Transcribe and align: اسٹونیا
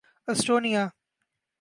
اسٹونیا 0.27 0.83